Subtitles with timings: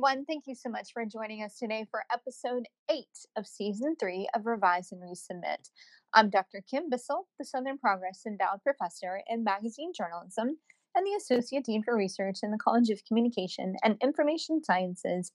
[0.00, 0.24] everyone.
[0.24, 3.04] Thank you so much for joining us today for episode eight
[3.36, 5.68] of season three of Revise and Resubmit.
[6.14, 6.62] I'm Dr.
[6.70, 10.56] Kim Bissell, the Southern Progress Endowed Professor in Magazine Journalism
[10.94, 15.32] and the Associate Dean for Research in the College of Communication and Information Sciences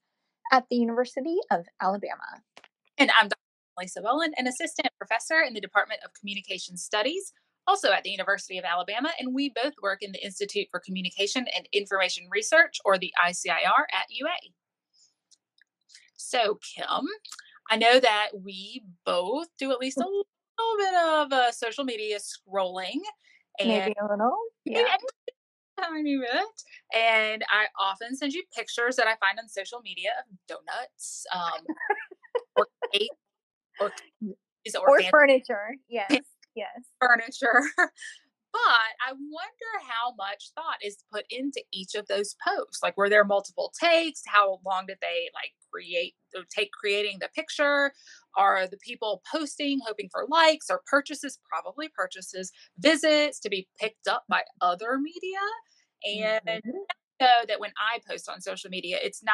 [0.51, 2.41] at the University of Alabama.
[2.97, 3.37] And I'm Dr.
[3.77, 7.33] Lisa Bowen, an Assistant Professor in the Department of Communication Studies
[7.67, 11.45] also at the University of Alabama, and we both work in the Institute for Communication
[11.55, 14.29] and Information Research, or the ICIR, at UA.
[16.15, 17.05] So, Kim,
[17.69, 22.17] I know that we both do at least a little bit of uh, social media
[22.19, 22.99] scrolling.
[23.59, 24.95] And Maybe a little, yeah.
[25.81, 26.97] Tiny bit.
[26.97, 31.65] And I often send you pictures that I find on social media of donuts, um,
[32.55, 33.09] or cake,
[33.81, 33.91] or,
[34.87, 35.75] or, or furniture.
[35.89, 36.21] Yes
[36.55, 36.83] yes.
[36.99, 42.81] furniture but i wonder how much thought is put into each of those posts.
[42.83, 44.21] Like were there multiple takes?
[44.25, 47.91] How long did they like create uh, take creating the picture?
[48.37, 54.07] Are the people posting hoping for likes or purchases probably purchases visits to be picked
[54.07, 55.39] up by other media?
[56.05, 56.77] And mm-hmm.
[57.21, 59.33] know that when i post on social media it's not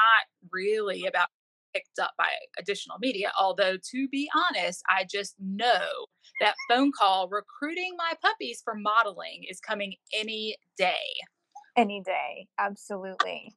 [0.52, 1.30] really about
[1.74, 2.28] picked up by
[2.60, 3.32] additional media.
[3.40, 6.06] Although, to be honest, I just know
[6.40, 11.04] that phone call recruiting my puppies for modeling is coming any day.
[11.78, 12.48] Any day.
[12.60, 13.56] Absolutely.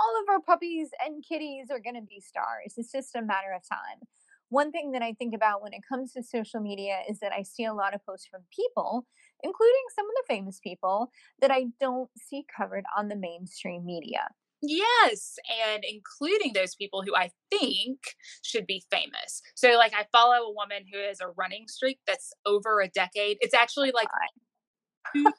[0.00, 2.74] All of our puppies and kitties are going to be stars.
[2.76, 4.06] It's just a matter of time.
[4.50, 7.42] One thing that I think about when it comes to social media is that I
[7.42, 9.06] see a lot of posts from people,
[9.42, 14.28] including some of the famous people, that I don't see covered on the mainstream media.
[14.60, 15.36] Yes,
[15.70, 17.98] and including those people who I think
[18.42, 19.40] should be famous.
[19.54, 23.38] So, like, I follow a woman who has a running streak that's over a decade.
[23.40, 24.08] It's actually like,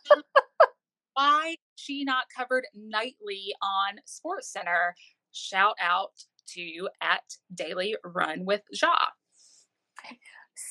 [1.13, 4.95] why she not covered nightly on Sports Center?
[5.31, 6.11] Shout out
[6.49, 7.23] to you at
[7.53, 8.95] Daily Run with Ja.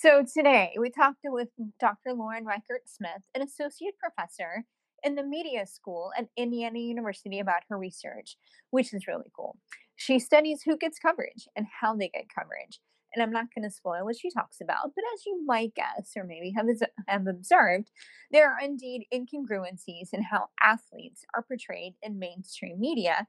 [0.01, 1.49] So today we talked with
[1.81, 2.13] Dr.
[2.15, 4.65] Lauren Reichart Smith, an associate professor
[5.03, 8.37] in the media school at Indiana University about her research,
[8.71, 9.57] which is really cool.
[9.97, 12.81] She studies who gets coverage and how they get coverage.
[13.15, 16.13] And I'm not going to spoil what she talks about, but as you might guess,
[16.15, 16.67] or maybe have,
[17.07, 17.91] have observed,
[18.31, 23.27] there are indeed incongruencies in how athletes are portrayed in mainstream media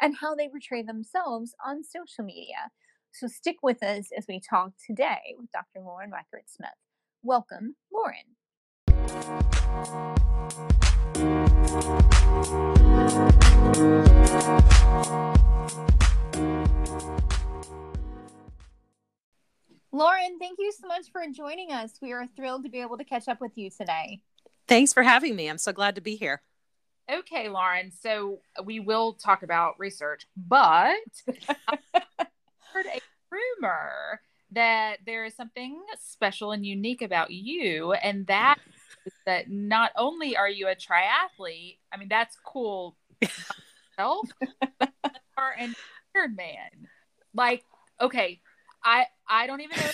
[0.00, 2.70] and how they portray themselves on social media.
[3.12, 5.80] So stick with us as we talk today with Dr.
[5.84, 6.70] Lauren Reichart Smith.
[7.22, 9.52] Welcome, Lauren.
[19.94, 21.92] Lauren, thank you so much for joining us.
[22.00, 24.20] We are thrilled to be able to catch up with you today.
[24.66, 25.48] Thanks for having me.
[25.48, 26.42] I'm so glad to be here.
[27.10, 27.92] Okay, Lauren.
[27.92, 30.96] So we will talk about research, but
[31.48, 31.78] I
[32.72, 33.00] heard a
[33.30, 34.20] rumor
[34.52, 38.58] that there is something special and unique about you, and that
[39.26, 44.28] that not only are you a triathlete, I mean that's cool yourself,
[45.36, 45.74] are an
[46.16, 46.88] Iron Man.
[47.34, 47.64] Like,
[48.00, 48.40] okay,
[48.84, 49.90] I I don't even know,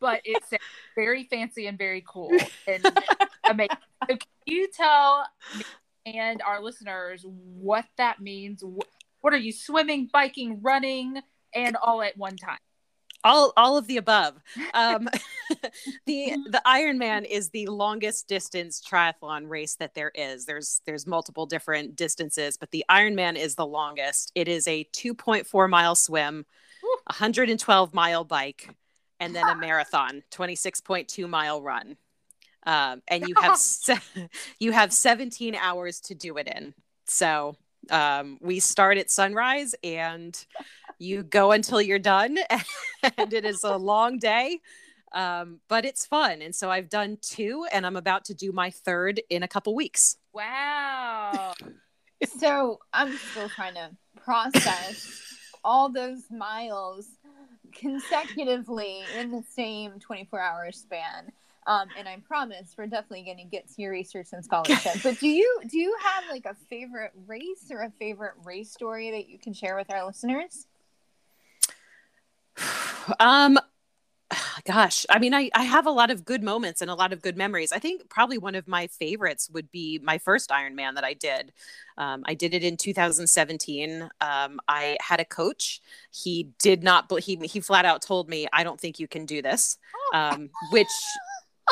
[0.00, 0.50] but it's
[0.94, 2.30] very fancy and very cool
[2.66, 2.84] and
[3.48, 3.76] amazing.
[4.08, 5.26] So can you tell
[5.56, 5.64] me
[6.04, 8.62] and our listeners what that means?
[9.20, 11.20] What are you swimming, biking, running,
[11.54, 12.58] and all at one time?
[13.24, 14.40] All all of the above.
[14.74, 15.08] Um,
[16.06, 20.46] the the Ironman is the longest distance triathlon race that there is.
[20.46, 24.32] There's there's multiple different distances, but the Ironman is the longest.
[24.34, 26.46] It is a 2.4 mile swim,
[27.06, 28.70] 112 mile bike,
[29.20, 31.96] and then a marathon, 26.2 mile run.
[32.64, 34.28] Um, and you have se-
[34.58, 36.72] you have 17 hours to do it in.
[37.06, 37.56] So
[37.90, 40.34] um, we start at sunrise and
[41.02, 42.38] you go until you're done
[43.18, 44.60] and it is a long day
[45.12, 48.70] um, but it's fun and so i've done two and i'm about to do my
[48.70, 51.52] third in a couple weeks wow
[52.38, 53.90] so i'm still trying to
[54.24, 55.20] process
[55.64, 57.08] all those miles
[57.72, 61.32] consecutively in the same 24 hour span
[61.66, 64.94] um, and I promise we're definitely going to get to your research and scholarship.
[65.02, 69.12] but do you do you have like a favorite race or a favorite race story
[69.12, 70.66] that you can share with our listeners?
[73.18, 73.58] Um,
[74.64, 77.22] gosh, I mean, I, I have a lot of good moments and a lot of
[77.22, 77.72] good memories.
[77.72, 81.52] I think probably one of my favorites would be my first Ironman that I did.
[81.98, 84.08] Um, I did it in 2017.
[84.20, 85.80] Um, I had a coach.
[86.10, 89.42] He did not, he, he flat out told me, I don't think you can do
[89.42, 89.78] this.
[90.14, 90.88] Um, which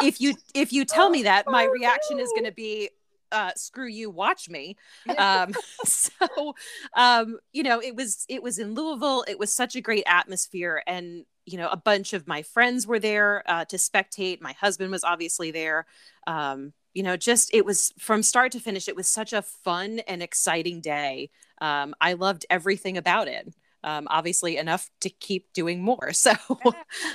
[0.03, 2.91] if you, if you tell me that my reaction is going to be,
[3.32, 4.77] uh, screw you, watch me.
[5.19, 5.55] Um,
[5.85, 6.55] so,
[6.94, 9.25] um, you know, it was it was in Louisville.
[9.29, 12.99] It was such a great atmosphere, and you know, a bunch of my friends were
[12.99, 14.41] there uh, to spectate.
[14.41, 15.87] My husband was obviously there.
[16.27, 18.88] Um, you know, just it was from start to finish.
[18.88, 21.31] It was such a fun and exciting day.
[21.61, 23.55] Um, I loved everything about it.
[23.83, 26.11] Um, obviously, enough to keep doing more.
[26.21, 26.33] So,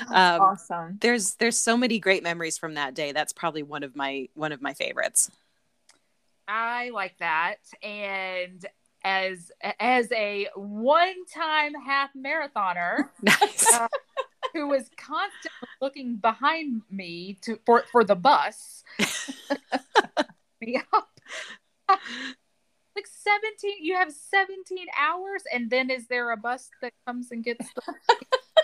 [0.10, 0.98] um, awesome.
[1.00, 3.12] There's there's so many great memories from that day.
[3.12, 5.30] That's probably one of my one of my favorites.
[6.48, 8.66] I like that, and
[9.04, 13.10] as as a one time half marathoner.
[13.22, 13.72] Nice.
[13.74, 13.88] Uh,
[14.54, 18.84] who was constantly looking behind me to for for the bus.
[20.62, 21.10] me up.
[22.96, 27.44] like 17 you have 17 hours and then is there a bus that comes and
[27.44, 27.82] gets the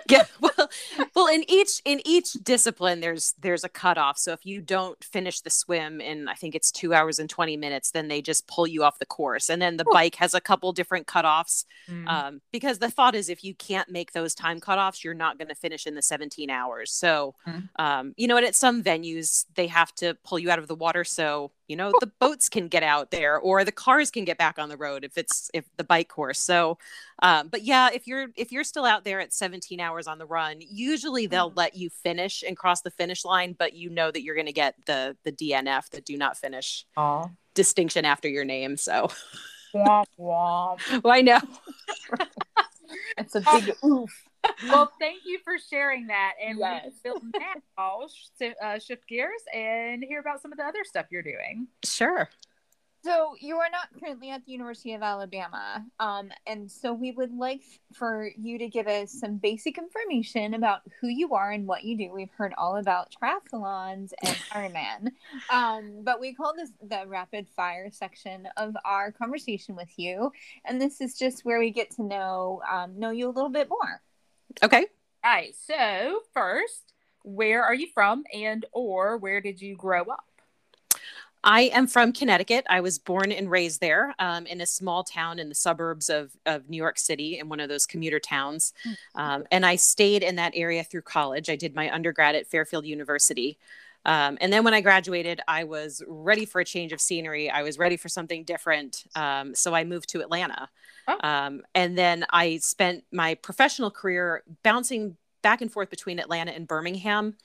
[0.10, 0.70] yeah well
[1.16, 4.18] well in each in each discipline there's there's a cutoff.
[4.18, 7.58] So if you don't finish the swim in i think it's two hours and 20
[7.58, 9.50] minutes then they just pull you off the course.
[9.50, 12.08] And then the bike has a couple different cutoffs mm.
[12.08, 15.50] um, because the thought is if you can't make those time cutoffs you're not going
[15.50, 16.92] to finish in the 17 hours.
[16.92, 17.68] So mm.
[17.78, 20.76] um, you know and at some venues they have to pull you out of the
[20.76, 21.04] water.
[21.04, 24.60] So you know the boats can get out there or the cars can get back
[24.60, 26.40] on the road if it's if the bike course.
[26.40, 26.78] So
[27.22, 30.26] um, but yeah if you're if you're still out there at 17 hours on the
[30.26, 31.60] run usually they'll mm-hmm.
[31.60, 34.54] let you finish and cross the finish line but you know that you're going to
[34.54, 37.32] get the the dnf the do not finish Aww.
[37.54, 39.10] distinction after your name so
[39.74, 41.40] womp womp well, i know
[43.18, 44.12] it's a big oof
[44.68, 46.34] well, thank you for sharing that.
[46.44, 46.92] And yes.
[47.04, 48.08] we will now
[48.64, 51.68] uh, shift gears and hear about some of the other stuff you're doing.
[51.84, 52.30] Sure.
[53.04, 57.34] So you are not currently at the University of Alabama, um, and so we would
[57.34, 57.64] like
[57.94, 61.98] for you to give us some basic information about who you are and what you
[61.98, 62.12] do.
[62.14, 65.12] We've heard all about triathlons and Ironman,
[65.50, 70.32] um, but we call this the rapid fire section of our conversation with you,
[70.66, 73.68] and this is just where we get to know um, know you a little bit
[73.68, 74.02] more.
[74.62, 74.86] Okay.
[75.24, 75.56] All right.
[75.56, 76.94] So first,
[77.24, 80.31] where are you from and or where did you grow up?
[81.44, 82.66] I am from Connecticut.
[82.70, 86.32] I was born and raised there um, in a small town in the suburbs of,
[86.46, 88.74] of New York City, in one of those commuter towns.
[88.84, 88.92] Hmm.
[89.16, 91.50] Um, and I stayed in that area through college.
[91.50, 93.58] I did my undergrad at Fairfield University.
[94.06, 97.50] Um, and then when I graduated, I was ready for a change of scenery.
[97.50, 99.04] I was ready for something different.
[99.16, 100.70] Um, so I moved to Atlanta.
[101.08, 101.18] Oh.
[101.24, 106.68] Um, and then I spent my professional career bouncing back and forth between Atlanta and
[106.68, 107.36] Birmingham.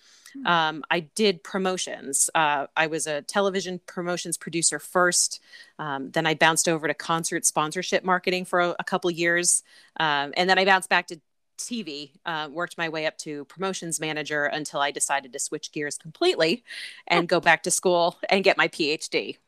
[0.43, 0.47] Hmm.
[0.47, 2.31] Um, I did promotions.
[2.35, 5.41] Uh, I was a television promotions producer first.
[5.79, 9.63] Um, then I bounced over to concert sponsorship marketing for a, a couple years.
[9.99, 11.21] Um, and then I bounced back to
[11.59, 15.97] TV, uh, worked my way up to promotions manager until I decided to switch gears
[15.97, 16.65] completely
[17.07, 19.39] and go back to school and get my PhD.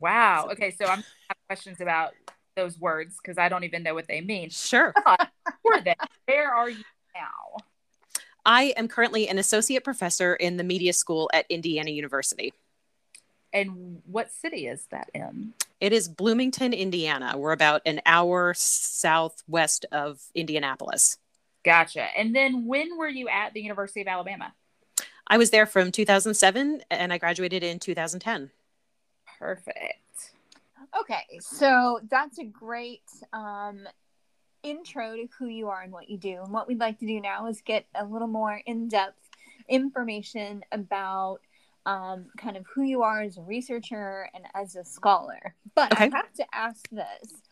[0.00, 0.48] Wow.
[0.52, 0.70] Okay.
[0.70, 2.14] So I'm have questions about
[2.56, 4.50] those words because I don't even know what they mean.
[4.50, 4.92] Sure.
[5.62, 6.84] where are you
[7.14, 7.64] now?
[8.48, 12.54] I am currently an associate professor in the media school at Indiana University.
[13.52, 15.52] And what city is that in?
[15.82, 17.36] It is Bloomington, Indiana.
[17.36, 21.18] We're about an hour southwest of Indianapolis.
[21.62, 22.06] Gotcha.
[22.16, 24.54] And then when were you at the University of Alabama?
[25.26, 28.50] I was there from 2007 and I graduated in 2010.
[29.38, 30.32] Perfect.
[30.98, 33.02] Okay, so that's a great
[33.34, 33.86] um,
[34.62, 36.40] intro to who you are and what you do.
[36.42, 39.28] And what we'd like to do now is get a little more in depth
[39.68, 41.38] information about
[41.86, 45.54] um, kind of who you are as a researcher and as a scholar.
[45.74, 46.10] But okay.
[46.12, 47.42] I have to ask this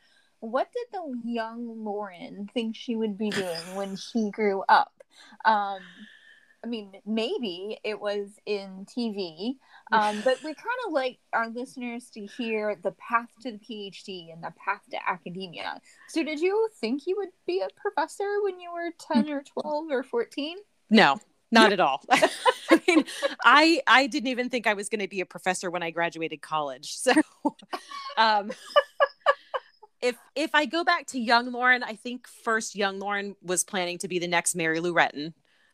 [0.41, 4.93] what did the young Lauren think she would be doing when she grew up?
[5.45, 5.81] Um,
[6.67, 9.55] I mean, maybe it was in TV,
[9.93, 14.33] um, but we kind of like our listeners to hear the path to the PhD
[14.33, 15.81] and the path to academia.
[16.09, 19.91] So, did you think you would be a professor when you were 10 or 12
[19.93, 20.57] or 14?
[20.91, 21.21] No,
[21.53, 22.03] not at all.
[22.11, 23.05] I mean,
[23.45, 26.43] I I didn't even think I was going to be a professor when I graduated
[26.43, 26.97] college.
[26.97, 27.13] So,
[28.17, 28.51] um,
[30.03, 33.99] if if I go back to young Lauren, I think first young Lauren was planning
[33.99, 35.33] to be the next Mary Lou Retton.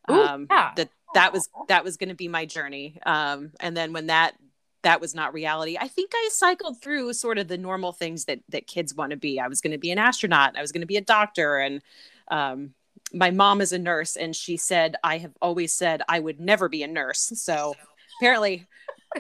[0.09, 0.73] Um, yeah.
[0.77, 2.99] That that was that was going to be my journey.
[3.05, 4.35] Um, and then when that
[4.83, 8.41] that was not reality, I think I cycled through sort of the normal things that
[8.49, 9.39] that kids want to be.
[9.39, 10.57] I was going to be an astronaut.
[10.57, 11.83] I was going to be a doctor, and
[12.29, 12.75] um,
[13.13, 16.69] my mom is a nurse, and she said I have always said I would never
[16.69, 17.33] be a nurse.
[17.37, 17.75] So
[18.19, 18.67] apparently,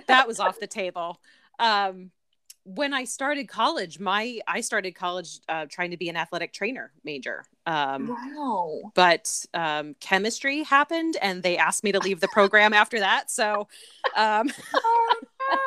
[0.06, 1.20] that was off the table.
[1.58, 2.10] Um,
[2.64, 6.92] when I started college, my I started college uh, trying to be an athletic trainer
[7.04, 7.44] major.
[7.66, 8.92] Um, wow!
[8.94, 13.30] But um, chemistry happened, and they asked me to leave the program after that.
[13.30, 13.68] So,
[14.16, 14.50] um,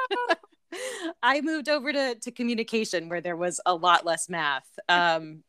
[1.24, 4.68] I moved over to to communication where there was a lot less math.
[4.88, 5.44] Um,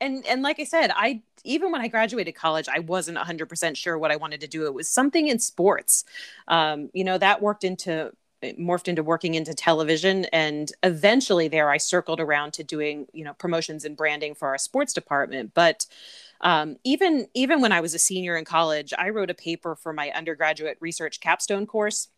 [0.00, 3.98] and and like I said, I even when I graduated college, I wasn't 100% sure
[3.98, 4.66] what I wanted to do.
[4.66, 6.04] It was something in sports.
[6.48, 8.12] Um, you know, that worked into
[8.42, 13.34] morphed into working into television and eventually there I circled around to doing, you know,
[13.34, 15.86] promotions and branding for our sports department, but
[16.40, 19.92] um, even even when I was a senior in college, I wrote a paper for
[19.92, 22.08] my undergraduate research capstone course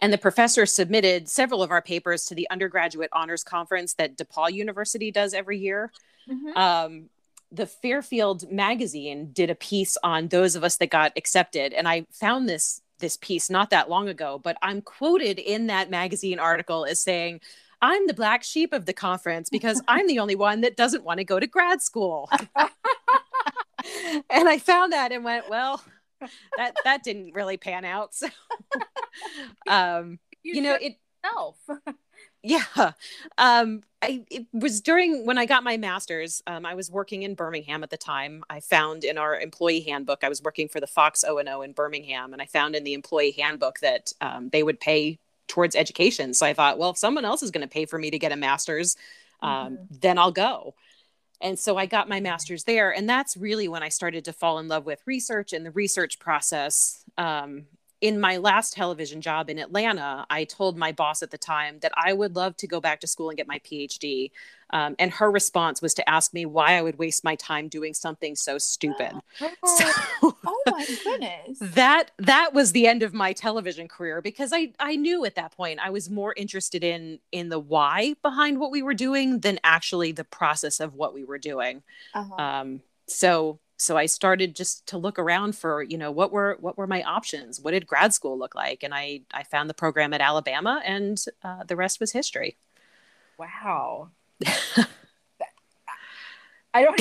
[0.00, 4.52] and the professor submitted several of our papers to the undergraduate honors conference that DePaul
[4.52, 5.92] University does every year.
[6.28, 6.56] Mm-hmm.
[6.56, 7.10] Um,
[7.50, 12.06] the Fairfield magazine did a piece on those of us that got accepted, and I
[12.10, 14.40] found this this piece not that long ago.
[14.42, 17.40] But I'm quoted in that magazine article as saying,
[17.80, 21.18] "I'm the black sheep of the conference because I'm the only one that doesn't want
[21.18, 22.30] to go to grad school."
[24.30, 25.84] and I found that and went, "Well."
[26.56, 28.26] that that didn't really pan out so
[29.68, 31.58] um you, you know it self
[32.44, 32.92] yeah.
[33.38, 37.34] Um I, it was during when i got my master's um, i was working in
[37.34, 38.44] birmingham at the time.
[38.50, 42.34] I found in our employee handbook i was working for the fox o&o in birmingham
[42.34, 46.34] and i found in the employee handbook that um, they would pay towards education.
[46.34, 48.30] So i thought well if someone else is going to pay for me to get
[48.30, 48.96] a master's
[49.40, 49.94] um, mm-hmm.
[50.02, 50.74] then i'll go.
[51.40, 54.58] And so i got my master's there and that's really when i started to fall
[54.58, 57.64] in love with research and the research process um,
[58.00, 61.92] in my last television job in Atlanta, I told my boss at the time that
[61.96, 64.30] I would love to go back to school and get my PhD.
[64.70, 67.94] Um, and her response was to ask me why I would waste my time doing
[67.94, 69.12] something so stupid.
[69.66, 69.76] Oh,
[70.22, 71.58] so, oh my goodness.
[71.60, 75.52] that that was the end of my television career because I I knew at that
[75.56, 79.58] point I was more interested in in the why behind what we were doing than
[79.64, 81.82] actually the process of what we were doing.
[82.14, 82.34] Uh-huh.
[82.34, 86.76] Um, so so i started just to look around for you know what were what
[86.78, 87.60] were my options?
[87.60, 88.82] What did grad school look like?
[88.82, 92.56] And i i found the program at alabama and uh, the rest was history.
[93.38, 94.10] Wow.
[96.74, 97.00] I don't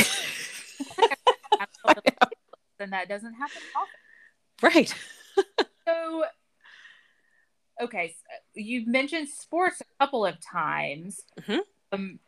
[2.79, 3.99] and that doesn't happen often.
[4.61, 4.93] Right.
[5.85, 6.23] So
[7.81, 8.15] okay so
[8.53, 11.19] you've mentioned sports a couple of times.
[11.41, 11.59] Mm-hmm.
[11.91, 12.19] um,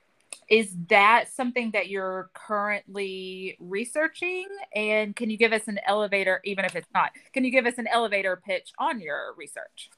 [0.50, 4.46] is that something that you're currently researching?
[4.74, 7.78] And can you give us an elevator even if it's not can you give us
[7.78, 9.90] an elevator pitch on your research?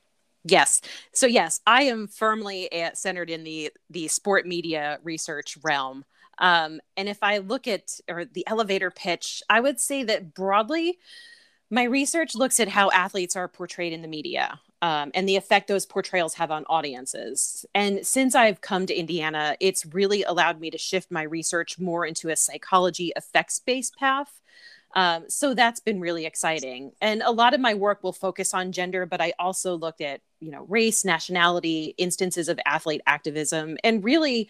[0.43, 0.81] Yes.
[1.13, 6.05] So yes i am firmly at, centered in the the sport media research realm.
[6.39, 10.97] Um, and if i look at or the elevator pitch i would say that broadly
[11.69, 15.67] my research looks at how athletes are portrayed in the media um, and the effect
[15.67, 17.65] those portrayals have on audiences.
[17.73, 22.05] And since I've come to Indiana, it's really allowed me to shift my research more
[22.05, 24.39] into a psychology effects based path.
[24.95, 26.91] Um, so that's been really exciting.
[27.01, 30.21] And a lot of my work will focus on gender, but I also looked at,
[30.39, 34.49] you know, race, nationality, instances of athlete activism, and really,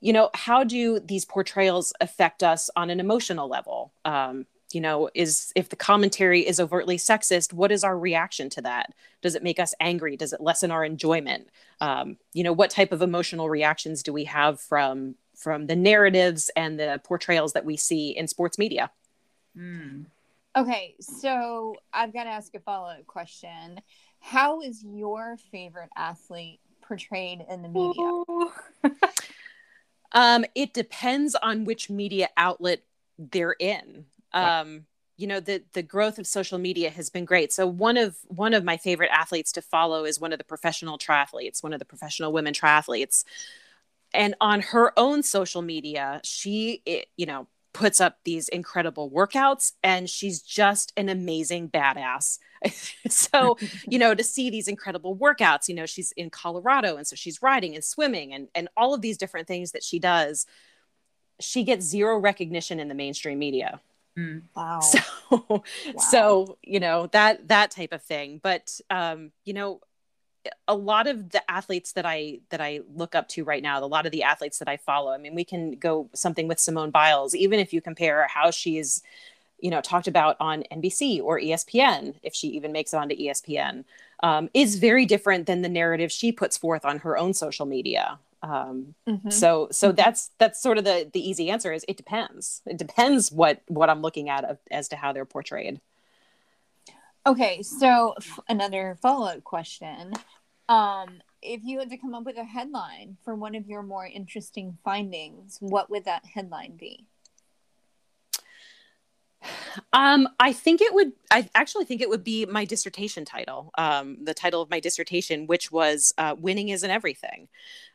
[0.00, 3.92] you know, how do these portrayals affect us on an emotional level?
[4.04, 8.62] Um, you know is if the commentary is overtly sexist what is our reaction to
[8.62, 8.92] that?
[9.20, 10.16] Does it make us angry?
[10.16, 11.48] Does it lessen our enjoyment?
[11.80, 16.50] Um, you know what type of emotional reactions do we have from from the narratives
[16.56, 18.90] and the portrayals that we see in sports media?
[19.56, 20.06] Mm.
[20.56, 23.80] okay so i've got to ask a follow-up question.
[24.20, 29.02] How is your favorite athlete portrayed in the media?
[30.12, 32.82] Um, it depends on which media outlet
[33.18, 34.86] they're in um,
[35.16, 37.52] you know the the growth of social media has been great.
[37.52, 40.98] So one of one of my favorite athletes to follow is one of the professional
[40.98, 43.24] triathletes one of the professional women triathletes.
[44.14, 49.72] And on her own social media she it, you know puts up these incredible workouts
[49.82, 52.38] and she's just an amazing badass.
[53.08, 53.58] So
[53.88, 57.42] you know to see these incredible workouts you know she's in colorado and so she's
[57.42, 60.46] riding and swimming and and all of these different things that she does
[61.40, 63.80] she gets zero recognition in the mainstream media
[64.18, 64.42] Mm.
[64.54, 64.80] Wow.
[65.32, 65.64] So, wow.
[65.96, 68.38] so you know that that type of thing.
[68.42, 69.80] But um, you know,
[70.68, 73.86] a lot of the athletes that I that I look up to right now, a
[73.86, 75.12] lot of the athletes that I follow.
[75.12, 79.02] I mean, we can go something with Simone Biles, even if you compare how she's,
[79.58, 83.84] you know, talked about on NBC or ESPN, if she even makes it onto ESPN,
[84.22, 88.18] um, is very different than the narrative she puts forth on her own social media
[88.42, 89.30] um, mm-hmm.
[89.30, 89.96] so so mm-hmm.
[89.96, 93.88] that's that's sort of the the easy answer is it depends it depends what what
[93.88, 95.80] i'm looking at as to how they're portrayed
[97.26, 100.12] okay so f- another follow-up question
[100.68, 104.06] um if you had to come up with a headline for one of your more
[104.06, 107.06] interesting findings what would that headline be
[109.92, 111.12] Um, I think it would.
[111.30, 113.70] I actually think it would be my dissertation title.
[113.78, 117.48] Um, the title of my dissertation, which was uh, "Winning Isn't Everything,"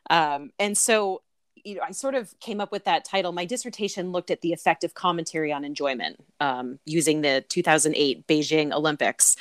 [0.10, 1.22] um, and so
[1.63, 3.34] you know, I sort of came up with that title.
[3.34, 8.72] My dissertation looked at the effect of commentary on enjoyment um, using the 2008 Beijing
[8.72, 9.36] Olympics.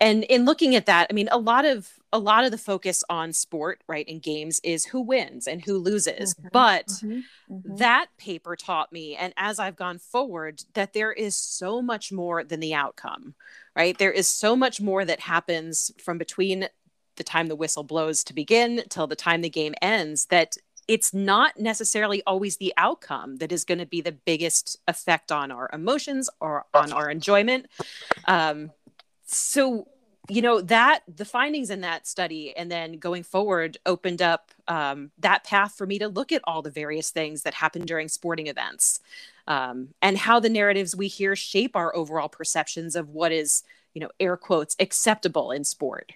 [0.00, 3.04] And in looking at that, I mean, a lot of a lot of the focus
[3.08, 6.34] on sport, right, in games is who wins and who loses.
[6.34, 6.48] Mm-hmm.
[6.52, 7.20] But mm-hmm.
[7.52, 7.76] Mm-hmm.
[7.76, 12.42] that paper taught me, and as I've gone forward, that there is so much more
[12.42, 13.34] than the outcome,
[13.76, 13.96] right?
[13.96, 16.68] There is so much more that happens from between
[17.16, 20.56] the time the whistle blows to begin till the time the game ends that
[20.88, 25.52] it's not necessarily always the outcome that is going to be the biggest effect on
[25.52, 27.66] our emotions or on our enjoyment.
[28.26, 28.72] Um,
[29.24, 29.86] so,
[30.30, 35.10] you know, that the findings in that study and then going forward opened up um,
[35.18, 38.46] that path for me to look at all the various things that happen during sporting
[38.46, 39.00] events
[39.48, 44.00] um, and how the narratives we hear shape our overall perceptions of what is, you
[44.00, 46.12] know, air quotes, acceptable in sport.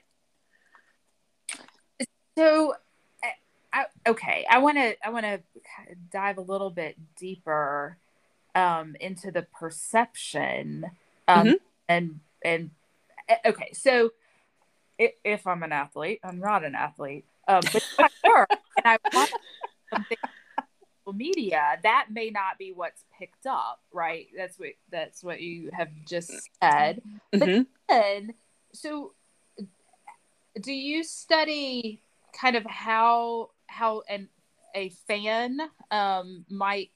[2.38, 2.74] So,
[3.72, 5.40] I, okay, I want to I want to
[6.12, 7.96] dive a little bit deeper
[8.54, 10.86] um, into the perception
[11.26, 11.54] um, mm-hmm.
[11.88, 12.70] and and
[13.46, 14.10] okay, so
[14.98, 18.08] if, I'm an athlete, I'm not an athlete, um, but I
[18.76, 19.32] and I want
[19.92, 20.18] something
[21.12, 25.88] media that may not be what's picked up right that's what that's what you have
[26.08, 27.02] just said
[27.32, 27.62] mm-hmm.
[27.62, 28.34] but then
[28.72, 29.12] so
[30.60, 32.00] do you study
[32.32, 34.28] kind of how how an
[34.74, 36.90] a fan um, might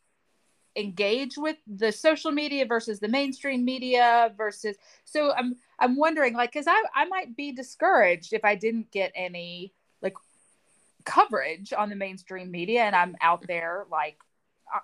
[0.75, 6.53] engage with the social media versus the mainstream media versus so i'm i'm wondering like
[6.53, 10.15] because i i might be discouraged if i didn't get any like
[11.05, 14.19] coverage on the mainstream media and i'm out there like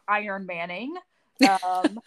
[0.09, 0.95] iron manning
[1.43, 1.99] um,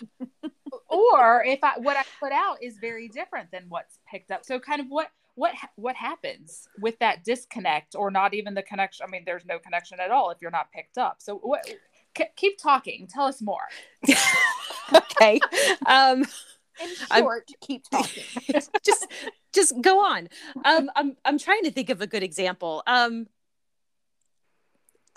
[0.90, 4.46] or if i what i put out is very different than what's picked up.
[4.46, 9.06] So kind of what what what happens with that disconnect or not even the connection?
[9.08, 11.18] I mean there's no connection at all if you're not picked up.
[11.20, 11.68] So what
[12.36, 13.08] keep talking.
[13.08, 13.68] Tell us more.
[15.20, 15.42] Okay.
[15.86, 16.24] Um
[16.82, 18.24] in short I'm, keep talking.
[18.84, 19.08] Just
[19.54, 20.30] just go on.
[20.66, 22.84] Um i'm i'm trying to think of a good example.
[22.86, 23.28] Um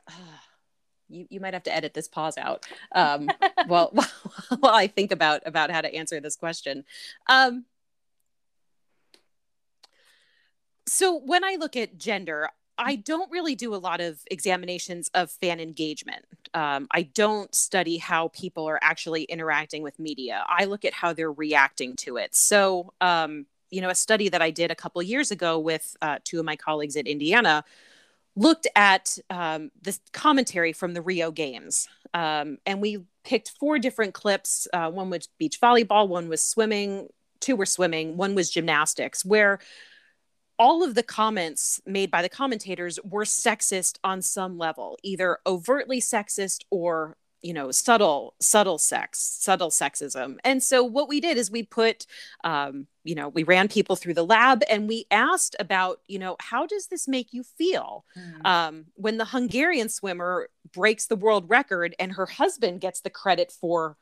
[0.08, 0.12] uh,
[1.08, 3.28] you, you might have to edit this pause out um,
[3.66, 3.92] while,
[4.60, 6.84] while I think about about how to answer this question.
[7.28, 7.64] Um,
[10.86, 15.30] so when I look at gender, I don't really do a lot of examinations of
[15.30, 16.24] fan engagement.
[16.54, 20.44] Um, I don't study how people are actually interacting with media.
[20.48, 22.34] I look at how they're reacting to it.
[22.34, 26.18] So, um, you know, a study that I did a couple years ago with uh,
[26.24, 27.64] two of my colleagues at Indiana
[28.34, 31.86] looked at um, this commentary from the Rio Games.
[32.14, 34.66] Um, and we picked four different clips.
[34.72, 37.08] Uh, one was beach volleyball, one was swimming,
[37.40, 39.58] two were swimming, one was gymnastics, where
[40.60, 46.02] all of the comments made by the commentators were sexist on some level, either overtly
[46.02, 51.50] sexist or you know subtle subtle sex subtle sexism and so what we did is
[51.50, 52.04] we put
[52.44, 56.36] um, you know we ran people through the lab and we asked about you know
[56.38, 58.46] how does this make you feel mm.
[58.46, 63.50] um, when the hungarian swimmer breaks the world record and her husband gets the credit
[63.50, 63.96] for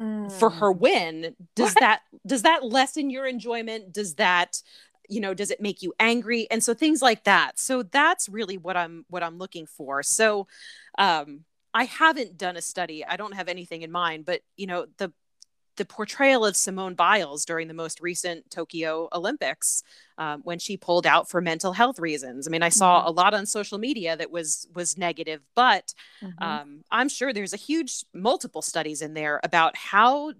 [0.00, 0.30] mm.
[0.30, 0.78] for her mm.
[0.78, 1.80] win does what?
[1.80, 4.62] that does that lessen your enjoyment does that
[5.08, 8.56] you know does it make you angry and so things like that so that's really
[8.56, 10.46] what i'm what i'm looking for so
[10.98, 11.40] um
[11.72, 15.12] i haven't done a study i don't have anything in mind but you know the
[15.76, 19.82] the portrayal of Simone Biles during the most recent Tokyo Olympics
[20.18, 22.46] um, when she pulled out for mental health reasons.
[22.46, 23.08] I mean, I saw mm-hmm.
[23.08, 26.42] a lot on social media that was was negative, but mm-hmm.
[26.42, 30.32] um, I'm sure there's a huge multiple studies in there about how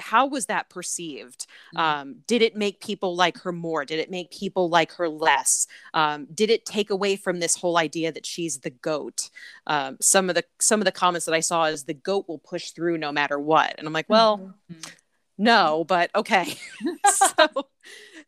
[0.00, 1.46] how was that perceived?
[1.74, 1.78] Mm-hmm.
[1.78, 3.84] um, did it make people like her more?
[3.84, 5.66] Did it make people like her less?
[5.94, 9.30] Um, did it take away from this whole idea that she's the goat?
[9.66, 12.38] Um, some of the some of the comments that i saw is the goat will
[12.38, 13.74] push through no matter what.
[13.78, 14.90] And i'm like well mm-hmm.
[15.38, 16.54] no but okay.
[17.06, 17.66] So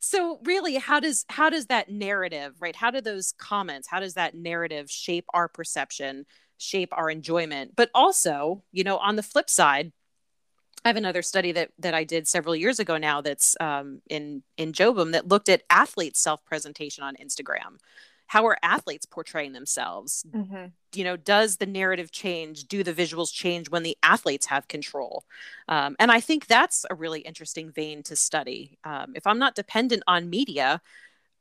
[0.00, 2.74] so really how does how does that narrative right?
[2.74, 6.26] How do those comments how does that narrative shape our perception
[6.58, 7.76] shape our enjoyment?
[7.76, 9.92] But also you know on the flip side
[10.84, 14.42] I have another study that that I did several years ago now that's um, in
[14.56, 17.78] in JOBEM that looked at athletes' self presentation on Instagram.
[18.26, 20.24] How are athletes portraying themselves?
[20.34, 20.66] Mm-hmm.
[20.94, 22.64] You know, does the narrative change?
[22.64, 25.24] Do the visuals change when the athletes have control?
[25.68, 28.78] Um, and I think that's a really interesting vein to study.
[28.84, 30.80] Um, if I'm not dependent on media,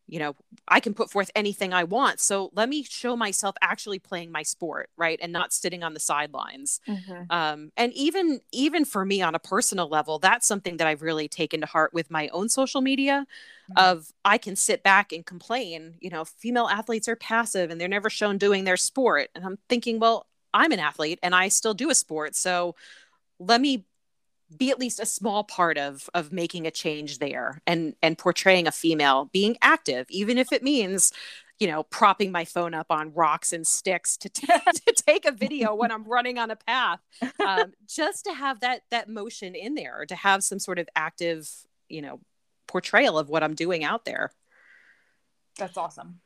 [0.07, 0.35] you know
[0.67, 4.43] i can put forth anything i want so let me show myself actually playing my
[4.43, 7.23] sport right and not sitting on the sidelines mm-hmm.
[7.29, 11.27] um, and even even for me on a personal level that's something that i've really
[11.27, 13.25] taken to heart with my own social media
[13.71, 13.89] mm-hmm.
[13.89, 17.87] of i can sit back and complain you know female athletes are passive and they're
[17.87, 21.73] never shown doing their sport and i'm thinking well i'm an athlete and i still
[21.73, 22.75] do a sport so
[23.39, 23.85] let me
[24.57, 28.67] be at least a small part of of making a change there and and portraying
[28.67, 31.11] a female being active even if it means
[31.59, 35.31] you know propping my phone up on rocks and sticks to, t- to take a
[35.31, 36.99] video when i'm running on a path.
[37.45, 41.49] Um, just to have that that motion in there to have some sort of active
[41.87, 42.19] you know
[42.67, 44.31] portrayal of what i'm doing out there.
[45.57, 46.19] That's awesome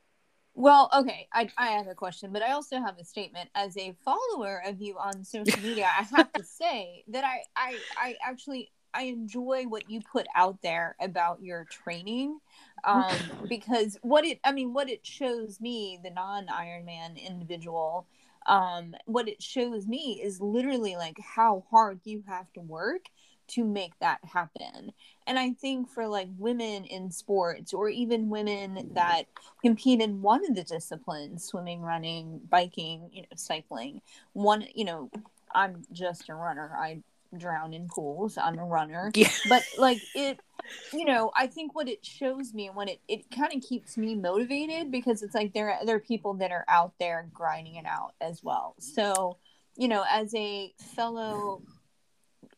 [0.56, 3.50] well, okay, I, I have a question, but I also have a statement.
[3.54, 7.76] As a follower of you on social media, I have to say that I, I,
[7.96, 12.38] I actually I enjoy what you put out there about your training,
[12.84, 18.06] um, because what it I mean what it shows me, the non Ironman individual,
[18.46, 23.10] um, what it shows me is literally like how hard you have to work
[23.48, 24.92] to make that happen.
[25.26, 29.24] And I think for like women in sports or even women that
[29.62, 34.00] compete in one of the disciplines, swimming, running, biking, you know, cycling,
[34.32, 35.10] one, you know,
[35.54, 36.72] I'm just a runner.
[36.76, 37.02] I
[37.36, 38.38] drown in pools.
[38.38, 39.10] I'm a runner.
[39.16, 39.30] Yeah.
[39.48, 40.40] But like it
[40.92, 43.96] you know, I think what it shows me and when it, it kind of keeps
[43.96, 47.86] me motivated because it's like there are other people that are out there grinding it
[47.86, 48.74] out as well.
[48.78, 49.38] So,
[49.76, 51.62] you know, as a fellow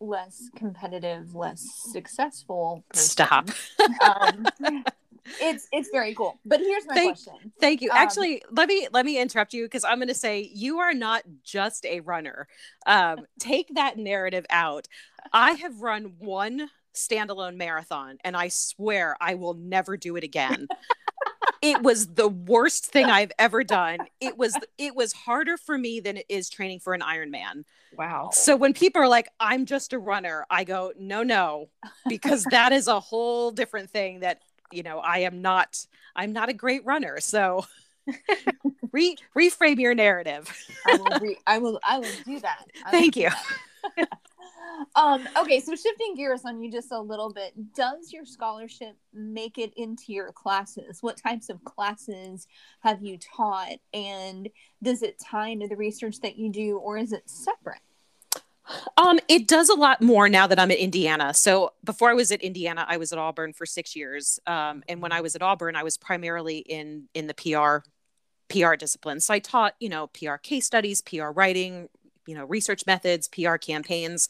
[0.01, 2.85] less competitive, less successful.
[2.91, 3.09] Person.
[3.09, 3.51] Stop.
[4.05, 4.47] um,
[5.41, 6.39] it's it's very cool.
[6.45, 7.53] But here's my thank, question.
[7.61, 7.91] Thank you.
[7.91, 10.95] Um, Actually, let me let me interrupt you because I'm going to say you are
[10.95, 12.49] not just a runner.
[12.87, 14.89] Um, take that narrative out.
[15.33, 20.69] I have run one standalone marathon, and I swear I will never do it again
[21.63, 23.99] it was the worst thing I've ever done.
[24.21, 27.65] It was it was harder for me than it is training for an Ironman.
[27.97, 28.31] Wow.
[28.33, 31.69] So when people are like, "I'm just a runner," I go, "No, no,"
[32.09, 34.21] because that is a whole different thing.
[34.21, 34.41] That
[34.73, 35.87] you know, I am not.
[36.15, 37.21] I'm not a great runner.
[37.21, 37.67] So
[38.93, 40.53] re reframe your narrative.
[40.87, 41.21] I will.
[41.21, 41.81] Re- I will.
[41.83, 42.65] I will do that.
[42.91, 43.31] Thank you.
[43.97, 44.09] That
[44.95, 49.59] um, okay, so shifting gears on you just a little bit, does your scholarship make
[49.59, 50.99] it into your classes?
[51.01, 52.47] What types of classes
[52.81, 54.49] have you taught, and
[54.83, 57.81] does it tie into the research that you do, or is it separate?
[58.97, 61.33] Um, it does a lot more now that I'm at Indiana.
[61.33, 65.01] So before I was at Indiana, I was at Auburn for six years, um, and
[65.01, 67.89] when I was at Auburn, I was primarily in in the PR
[68.49, 69.21] PR discipline.
[69.21, 71.89] So I taught, you know, PR case studies, PR writing,
[72.29, 74.29] you know research methods pr campaigns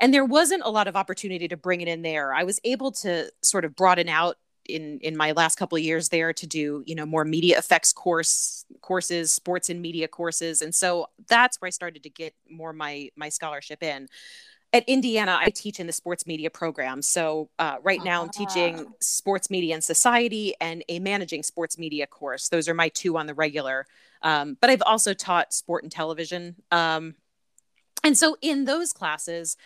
[0.00, 2.34] and there wasn't a lot of opportunity to bring it in there.
[2.34, 6.10] I was able to sort of broaden out in in my last couple of years
[6.10, 10.74] there to do you know more media effects course courses sports and media courses and
[10.74, 14.08] so that's where i started to get more my my scholarship in.
[14.74, 18.84] At indiana i teach in the sports media program so uh, right now i'm teaching
[18.86, 18.92] ah.
[19.00, 22.50] sports media and society and a managing sports media course.
[22.50, 23.86] Those are my two on the regular
[24.20, 27.14] um, but i've also taught sport and television um,
[28.04, 29.56] and so in those classes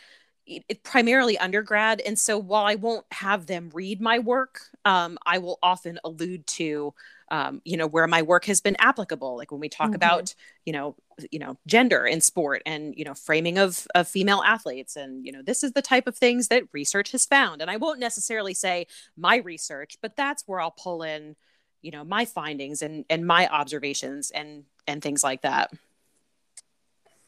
[0.45, 5.19] it, it, primarily undergrad and so while i won't have them read my work um,
[5.25, 6.93] i will often allude to
[7.33, 9.39] um, you know where my work has been applicable.
[9.39, 9.95] Like when we talk mm-hmm.
[9.95, 10.35] about
[10.67, 10.95] you know
[11.31, 15.33] you know gender in sport and you know framing of of female athletes and you
[15.33, 17.63] know this is the type of things that research has found.
[17.63, 21.35] And i won't necessarily say my research but that's where i'll pull in
[21.81, 25.71] you know my findings and and my observations and and things like that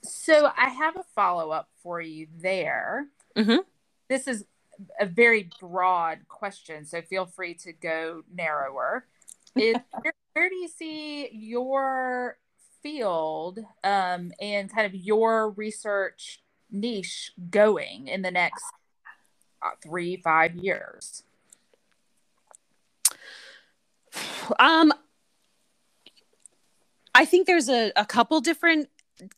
[0.04, 3.06] so I have a follow up for you there.
[3.36, 3.58] Mm-hmm.
[4.08, 4.44] This is
[5.00, 9.06] a very broad question, so feel free to go narrower.
[9.56, 12.38] Is, where, where, do you see your
[12.82, 18.64] field um, and kind of your research niche going in the next
[19.62, 21.22] uh, three, five years?
[24.58, 24.92] Um,
[27.14, 28.88] I think there's a, a couple different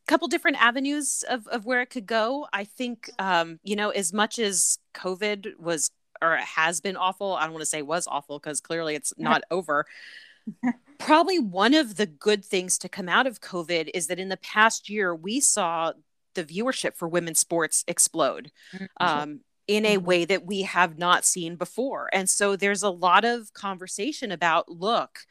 [0.07, 2.47] couple different avenues of, of where it could go.
[2.53, 5.91] I think, um, you know, as much as COVID was
[6.23, 9.43] or has been awful, I don't want to say was awful because clearly it's not
[9.51, 9.87] over.
[10.99, 14.39] Probably one of the good things to come out of COVID is that in the
[14.39, 15.93] past year, we saw
[16.35, 18.51] the viewership for women's sports explode.
[18.75, 18.85] Mm-hmm.
[18.99, 20.07] Um, in a mm-hmm.
[20.07, 22.09] way that we have not seen before.
[22.12, 25.27] And so there's a lot of conversation about look,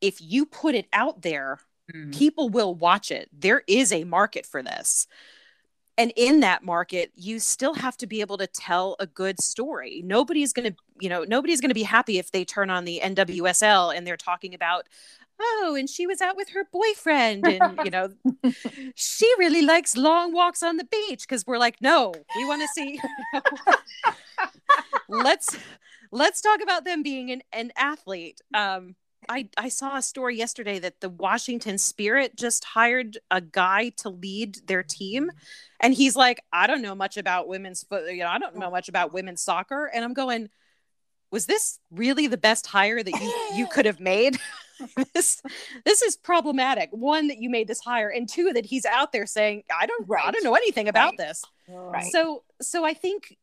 [0.00, 1.60] if you put it out there,
[1.94, 2.10] Mm-hmm.
[2.10, 3.28] People will watch it.
[3.32, 5.06] There is a market for this.
[5.98, 10.02] and in that market you still have to be able to tell a good story
[10.04, 13.00] nobody's going to you know nobody's going to be happy if they turn on the
[13.04, 14.86] nwsl and they're talking about
[15.40, 18.08] oh and she was out with her boyfriend and you know
[18.94, 22.68] she really likes long walks on the beach because we're like no we want to
[22.68, 23.00] see
[25.08, 25.56] let's
[26.12, 28.94] let's talk about them being an, an athlete um
[29.28, 34.08] I, I saw a story yesterday that the Washington Spirit just hired a guy to
[34.08, 35.30] lead their team.
[35.80, 38.70] And he's like, I don't know much about women's foot, you know, I don't know
[38.70, 39.90] much about women's soccer.
[39.92, 40.48] And I'm going,
[41.30, 44.38] was this really the best hire that you you could have made?
[45.14, 45.42] this
[45.84, 46.90] this is problematic.
[46.92, 50.08] One that you made this hire, and two that he's out there saying, I don't
[50.08, 50.24] right.
[50.24, 51.18] I don't know anything about right.
[51.18, 51.44] this.
[51.68, 52.10] Right.
[52.12, 53.36] So so I think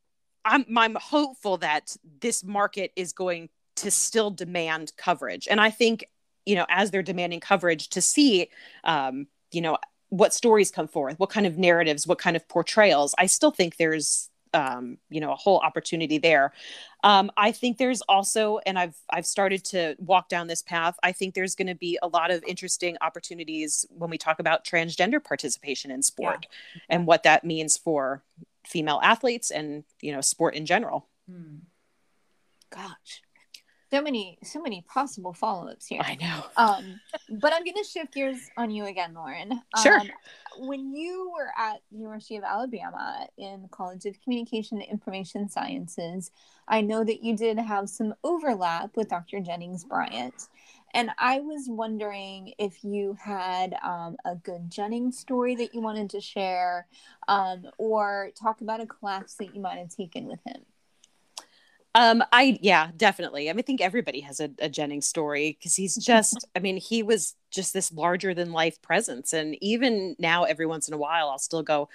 [0.45, 6.05] I'm I'm hopeful that this market is going to still demand coverage, and I think
[6.45, 8.49] you know as they're demanding coverage to see
[8.83, 9.77] um, you know
[10.09, 13.15] what stories come forth, what kind of narratives, what kind of portrayals.
[13.17, 16.53] I still think there's um, you know a whole opportunity there
[17.03, 21.11] um, i think there's also and i've i've started to walk down this path i
[21.11, 25.23] think there's going to be a lot of interesting opportunities when we talk about transgender
[25.23, 26.81] participation in sport yeah.
[26.89, 28.21] and what that means for
[28.65, 31.55] female athletes and you know sport in general hmm.
[32.69, 33.21] gosh
[33.93, 36.01] so many so many possible follow-ups here.
[36.03, 36.43] I know.
[36.57, 39.61] Um but i'm gonna shift gears on you again lauren.
[39.81, 39.99] Sure.
[39.99, 40.09] Um,
[40.59, 45.49] when you were at the university of alabama in the college of communication and information
[45.49, 46.31] sciences
[46.67, 50.47] i know that you did have some overlap with dr jennings bryant.
[50.93, 56.09] And i was wondering if you had um, a good jennings story that you wanted
[56.11, 56.87] to share
[57.27, 60.61] um, or talk about a class that you might have taken with him
[61.95, 63.49] um, I yeah, definitely.
[63.49, 66.45] I mean, I think everybody has a, a Jennings story because he's just.
[66.55, 70.87] I mean, he was just this larger than life presence, and even now, every once
[70.87, 71.89] in a while, I'll still go,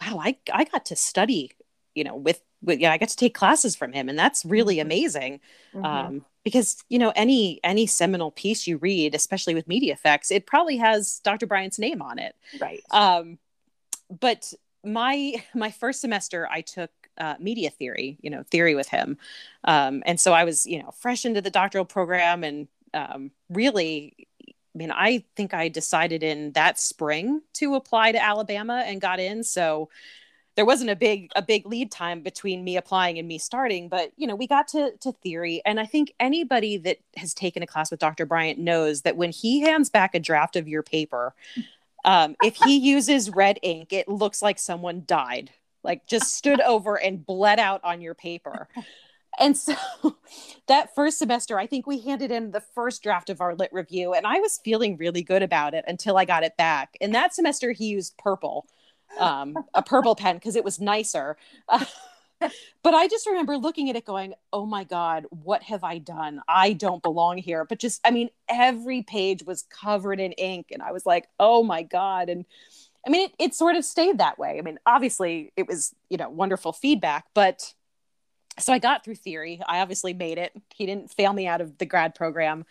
[0.00, 1.52] "Wow, I I got to study,
[1.94, 4.76] you know, with with yeah, I got to take classes from him, and that's really
[4.76, 4.86] mm-hmm.
[4.86, 5.40] amazing."
[5.74, 5.84] Mm-hmm.
[5.84, 10.46] Um, because you know, any any seminal piece you read, especially with media effects, it
[10.46, 11.46] probably has Dr.
[11.46, 12.82] Bryant's name on it, right?
[12.90, 13.38] Um,
[14.20, 14.52] but
[14.84, 19.18] my my first semester, I took uh, media theory, you know, theory with him.
[19.64, 24.28] Um, and so I was, you know, fresh into the doctoral program and um, really,
[24.48, 29.20] I mean, I think I decided in that spring to apply to Alabama and got
[29.20, 29.44] in.
[29.44, 29.88] So
[30.54, 34.12] there wasn't a big a big lead time between me applying and me starting but
[34.16, 37.66] you know we got to to theory and i think anybody that has taken a
[37.66, 41.34] class with dr bryant knows that when he hands back a draft of your paper
[42.04, 45.50] um, if he uses red ink it looks like someone died
[45.82, 48.68] like just stood over and bled out on your paper.
[49.38, 49.74] And so
[50.66, 54.12] that first semester, I think we handed in the first draft of our lit review,
[54.12, 56.98] and I was feeling really good about it until I got it back.
[57.00, 58.66] And that semester, he used purple,
[59.18, 61.38] um, a purple pen, because it was nicer.
[61.66, 61.86] Uh,
[62.82, 66.40] but I just remember looking at it going, oh my God, what have I done?
[66.48, 67.64] I don't belong here.
[67.64, 70.68] But just, I mean, every page was covered in ink.
[70.72, 72.28] And I was like, oh my God.
[72.28, 72.44] And
[73.06, 74.58] I mean, it, it sort of stayed that way.
[74.58, 77.74] I mean, obviously, it was, you know, wonderful feedback, but
[78.58, 79.60] so I got through theory.
[79.66, 80.52] I obviously made it.
[80.74, 82.64] He didn't fail me out of the grad program.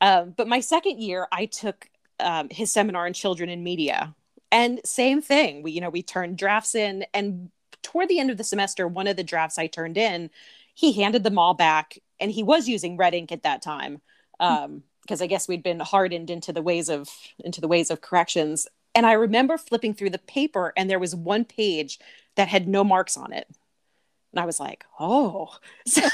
[0.00, 1.88] Um, but my second year, I took
[2.20, 4.14] um, his seminar in children in media.
[4.50, 5.62] And same thing.
[5.62, 7.04] We, you know, we turned drafts in.
[7.12, 7.50] And
[7.82, 10.30] toward the end of the semester, one of the drafts I turned in,
[10.74, 11.98] he handed them all back.
[12.18, 14.00] And he was using red ink at that time.
[14.40, 18.00] Um, because I guess we'd been hardened into the ways of into the ways of
[18.00, 18.66] corrections.
[18.96, 22.00] And I remember flipping through the paper and there was one page
[22.34, 23.46] that had no marks on it.
[24.32, 25.56] And I was like, oh.
[25.86, 26.08] So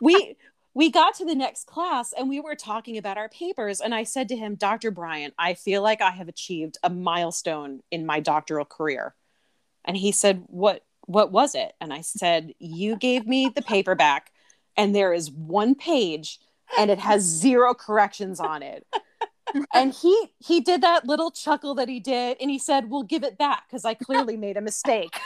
[0.00, 0.36] we
[0.74, 3.80] we got to the next class and we were talking about our papers.
[3.80, 4.92] And I said to him, Dr.
[4.92, 9.16] Bryant, I feel like I have achieved a milestone in my doctoral career.
[9.84, 11.72] And he said, What what was it?
[11.80, 14.30] And I said, You gave me the paperback,
[14.76, 16.38] and there is one page
[16.78, 18.86] and it has zero corrections on it
[19.74, 23.24] and he he did that little chuckle that he did and he said we'll give
[23.24, 25.10] it back because i clearly made a mistake.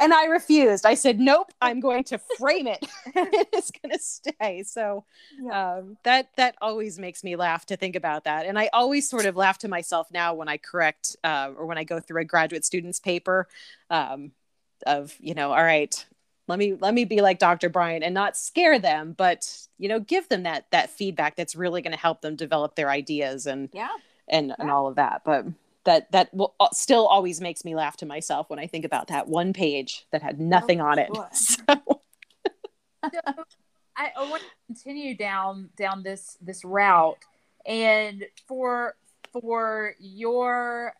[0.00, 0.86] And i refused.
[0.86, 2.84] I said nope i'm going to frame it.
[3.16, 4.62] It's going to stay.
[4.64, 5.04] So
[5.40, 5.76] yeah.
[5.76, 8.46] um, that that always makes me laugh to think about that.
[8.46, 11.78] And i always sort of laugh to myself now when i correct uh, or when
[11.78, 13.48] i go through a graduate student's paper
[13.90, 14.32] um,
[14.86, 16.04] of you know all right
[16.46, 20.00] let me let me be like dr bryant and not scare them but you know
[20.00, 23.68] give them that that feedback that's really going to help them develop their ideas and
[23.72, 23.88] yeah
[24.28, 24.56] and yeah.
[24.58, 25.46] and all of that but
[25.84, 29.08] that that will uh, still always makes me laugh to myself when i think about
[29.08, 31.62] that one page that had nothing oh, on it so.
[31.68, 32.00] so
[33.96, 37.18] I, I want to continue down down this this route
[37.66, 38.96] and for
[39.40, 40.94] for your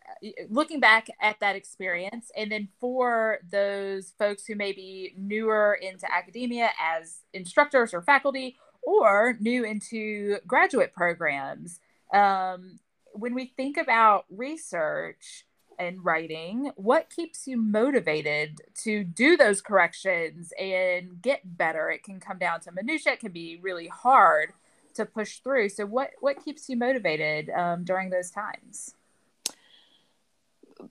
[0.49, 6.11] looking back at that experience, and then for those folks who may be newer into
[6.13, 11.79] academia as instructors or faculty, or new into graduate programs,
[12.13, 12.79] um,
[13.13, 15.45] when we think about research
[15.79, 21.89] and writing, what keeps you motivated to do those corrections and get better?
[21.89, 23.13] It can come down to minutia.
[23.13, 24.53] It can be really hard
[24.95, 25.69] to push through.
[25.69, 28.93] So, what what keeps you motivated um, during those times?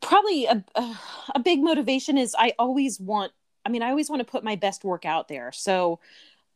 [0.01, 0.64] Probably a
[1.35, 3.33] a big motivation is I always want.
[3.67, 5.51] I mean, I always want to put my best work out there.
[5.51, 5.99] So,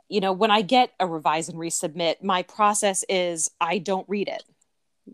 [0.08, 4.28] you know, when I get a revise and resubmit, my process is I don't read
[4.28, 4.44] it.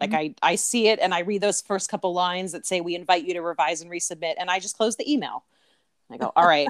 [0.01, 0.35] Like mm-hmm.
[0.43, 3.25] I I see it and I read those first couple lines that say we invite
[3.25, 5.45] you to revise and resubmit, and I just close the email.
[6.11, 6.69] I go, all right.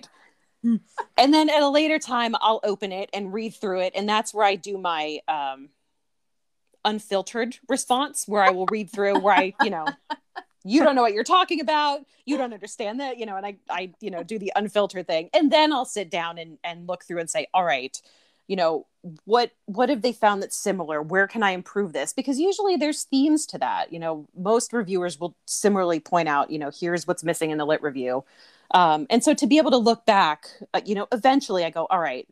[1.16, 4.32] And then at a later time, I'll open it and read through it, and that's
[4.32, 5.68] where I do my um,
[6.84, 9.86] unfiltered response, where I will read through, where I, you know,
[10.64, 13.56] you don't know what you're talking about, you don't understand that, you know, and I,
[13.68, 17.04] I, you know, do the unfiltered thing, and then I'll sit down and and look
[17.04, 18.00] through and say, all right,
[18.46, 18.86] you know,
[19.24, 21.02] what what have they found that's similar?
[21.02, 22.12] Where can I improve this?
[22.12, 23.92] Because usually there's themes to that.
[23.92, 27.66] You know, most reviewers will similarly point out, you know, here's what's missing in the
[27.66, 28.24] lit review
[28.70, 31.86] um, and so to be able to look back, uh, you know, eventually I go,
[31.88, 32.26] all right,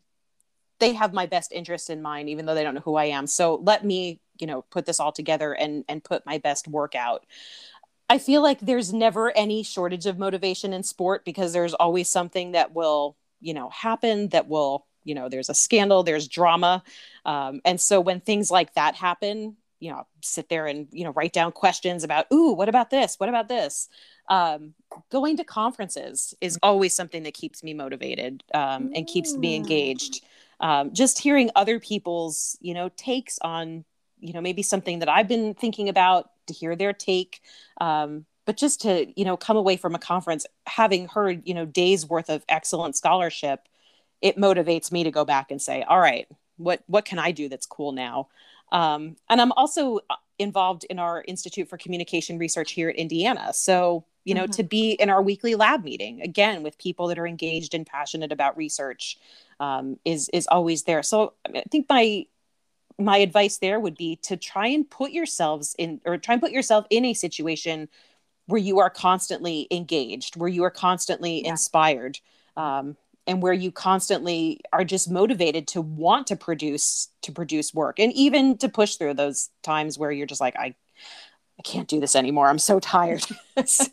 [0.79, 3.27] they have my best interest in mind, even though they don't know who I am.
[3.27, 6.95] So let me, you know, put this all together and and put my best work
[6.95, 7.25] out.
[8.09, 12.51] I feel like there's never any shortage of motivation in sport because there's always something
[12.51, 16.83] that will, you know, happen that will, you know, there's a scandal, there's drama.
[17.25, 21.11] Um, and so when things like that happen, you know, sit there and, you know,
[21.11, 23.15] write down questions about, ooh, what about this?
[23.19, 23.89] What about this?
[24.29, 24.73] um,
[25.09, 30.23] going to conferences is always something that keeps me motivated um, and keeps me engaged
[30.59, 33.83] um, just hearing other people's you know takes on
[34.19, 37.41] you know maybe something that i've been thinking about to hear their take
[37.81, 41.65] um, but just to you know come away from a conference having heard you know
[41.65, 43.67] days worth of excellent scholarship
[44.21, 47.49] it motivates me to go back and say all right what what can i do
[47.49, 48.29] that's cool now
[48.71, 53.53] um, and i'm also uh, involved in our institute for communication research here at indiana
[53.53, 54.51] so you know, mm-hmm.
[54.51, 58.31] to be in our weekly lab meeting again with people that are engaged and passionate
[58.31, 59.17] about research
[59.59, 61.03] um, is is always there.
[61.03, 62.25] So I think my
[62.97, 66.51] my advice there would be to try and put yourselves in or try and put
[66.51, 67.89] yourself in a situation
[68.45, 71.51] where you are constantly engaged, where you are constantly yeah.
[71.51, 72.19] inspired,
[72.55, 72.95] um,
[73.25, 78.11] and where you constantly are just motivated to want to produce to produce work, and
[78.13, 80.75] even to push through those times where you're just like, I
[81.59, 82.47] I can't do this anymore.
[82.47, 83.25] I'm so tired.
[83.65, 83.85] so.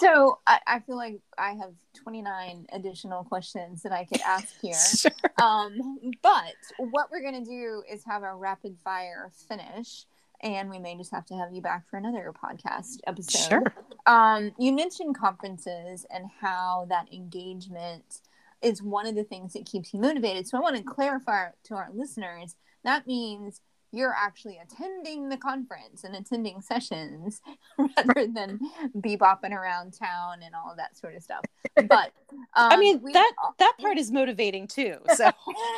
[0.00, 4.74] So I, I, feel like I have 29 additional questions that I could ask here.
[4.74, 5.12] sure.
[5.40, 5.78] Um,
[6.22, 10.04] but what we're going to do is have a rapid fire finish.
[10.40, 13.48] And we may just have to have you back for another podcast episode.
[13.48, 13.62] Sure.
[14.06, 18.20] Um, you mentioned conferences and how that engagement
[18.62, 20.46] is one of the things that keeps you motivated.
[20.46, 26.04] So I want to clarify to our listeners that means you're actually attending the conference
[26.04, 27.40] and attending sessions
[27.78, 28.60] rather than
[28.96, 31.42] bebopping around town and all of that sort of stuff.
[31.74, 34.96] But um, I mean that all, that part is motivating too.
[35.14, 35.30] So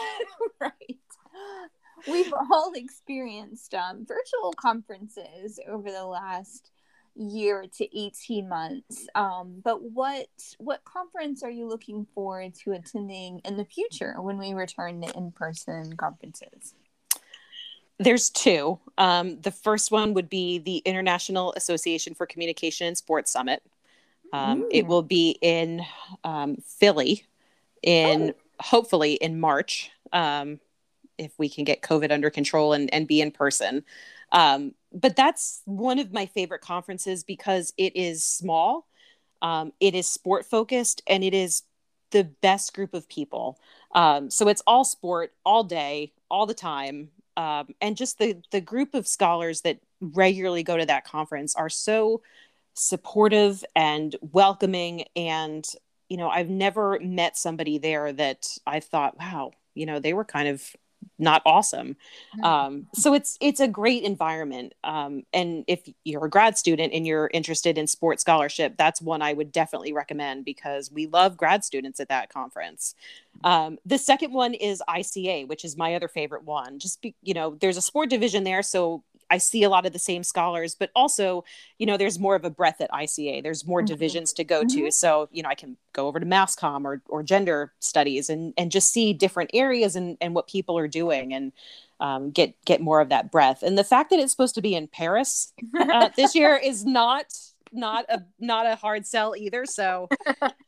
[0.61, 0.73] right.
[2.07, 6.71] We've all experienced um, virtual conferences over the last
[7.17, 13.41] year to 18 months um, but what what conference are you looking forward to attending
[13.45, 16.75] in the future when we return to in-person conferences
[18.01, 18.79] there's two.
[18.97, 23.63] Um, the first one would be the International Association for Communication and Sports Summit.
[24.33, 25.83] Um, it will be in
[26.25, 27.27] um, Philly,
[27.83, 28.35] in oh.
[28.59, 30.61] hopefully in March, um,
[31.21, 33.85] if we can get COVID under control and, and be in person.
[34.33, 38.89] Um, but that's one of my favorite conferences because it is small,
[39.43, 41.63] um, it is sport focused, and it is
[42.11, 43.59] the best group of people.
[43.95, 48.95] so it's all sport all day, all the time um, and just the the group
[48.95, 52.23] of scholars that regularly go to that conference are so
[52.75, 55.65] supportive and welcoming and
[56.09, 60.25] you know i've never met somebody there that i thought wow you know they were
[60.25, 60.75] kind of
[61.19, 61.97] not awesome.
[62.43, 64.75] Um, so it's it's a great environment.
[64.85, 69.23] Um, and if you're a grad student and you're interested in sports scholarship, that's one
[69.23, 72.95] I would definitely recommend because we love grad students at that conference.
[73.45, 76.79] Um, the second one is ICA, which is my other favorite one.
[76.79, 79.93] Just be, you know, there's a sport division there, so I see a lot of
[79.93, 81.45] the same scholars, but also,
[81.79, 83.43] you know, there's more of a breadth at ICA.
[83.43, 83.87] There's more mm-hmm.
[83.87, 84.87] divisions to go mm-hmm.
[84.87, 84.93] to.
[84.93, 88.71] So, you know, I can go over to mass or, or gender studies and, and
[88.71, 91.33] just see different areas and, and what people are doing.
[91.33, 91.53] And
[92.01, 93.63] um, get get more of that breath.
[93.63, 97.27] And the fact that it's supposed to be in Paris uh, this year is not
[97.73, 99.67] not a not a hard sell either.
[99.67, 100.09] So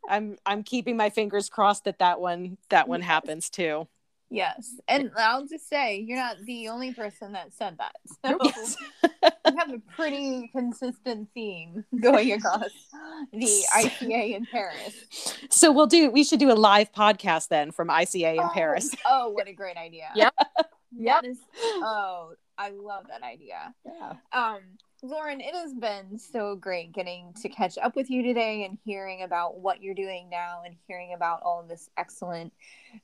[0.08, 3.88] I'm I'm keeping my fingers crossed that that one that one happens too.
[4.33, 4.74] Yes.
[4.89, 7.93] And I'll just say, you're not the only person that said that.
[8.24, 8.76] So Yes.
[9.22, 12.70] we have a pretty consistent theme going across
[13.33, 14.95] the ICA in Paris.
[15.51, 18.95] So we'll do we should do a live podcast then from ICA in Oh, Paris.
[19.07, 20.09] Oh, what a great idea.
[20.14, 20.35] Yep.
[21.05, 23.74] That is, oh, I love that idea.
[23.85, 24.12] Yeah.
[24.33, 24.61] Um,
[25.05, 29.22] Lauren, it has been so great getting to catch up with you today and hearing
[29.22, 32.53] about what you're doing now and hearing about all of this excellent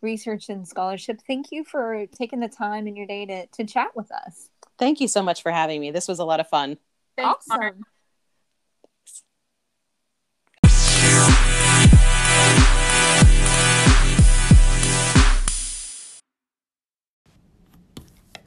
[0.01, 1.21] research and scholarship.
[1.27, 4.49] Thank you for taking the time in your day to, to chat with us.
[4.79, 5.91] Thank you so much for having me.
[5.91, 6.79] This was a lot of fun.
[7.17, 7.83] Thanks, Lauren.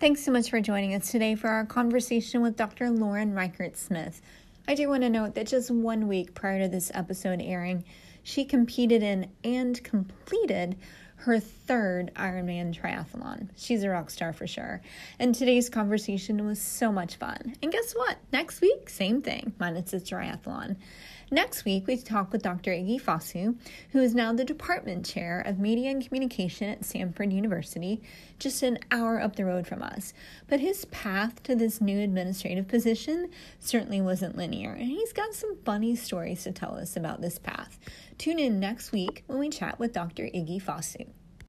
[0.01, 2.89] Thanks so much for joining us today for our conversation with Dr.
[2.89, 4.19] Lauren Reichart Smith.
[4.67, 7.83] I do want to note that just one week prior to this episode airing,
[8.23, 10.75] she competed in and completed
[11.17, 13.49] her third Ironman triathlon.
[13.55, 14.81] She's a rock star for sure.
[15.19, 17.53] And today's conversation was so much fun.
[17.61, 18.17] And guess what?
[18.33, 20.77] Next week, same thing, minus the triathlon.
[21.33, 22.71] Next week, we talk with Dr.
[22.71, 23.55] Iggy Fosu,
[23.91, 28.01] who is now the department chair of media and communication at Stanford University,
[28.37, 30.13] just an hour up the road from us.
[30.49, 33.29] But his path to this new administrative position
[33.61, 37.79] certainly wasn't linear, and he's got some funny stories to tell us about this path.
[38.17, 40.23] Tune in next week when we chat with Dr.
[40.23, 41.07] Iggy Fosu.